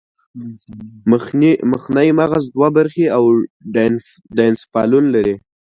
مخنی 1.71 2.09
مغزه 2.19 2.49
دوه 2.55 2.69
برخې 2.77 3.05
او 3.17 3.23
ډاینسفالون 4.37 5.05
لري 5.15 5.35